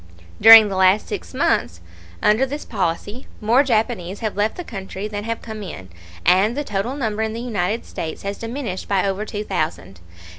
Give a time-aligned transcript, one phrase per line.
[0.41, 1.79] During the last six months
[2.23, 5.89] under this policy more Japanese have left the country than have come in,
[6.25, 9.99] and the total number in the United States has diminished by over two thousand.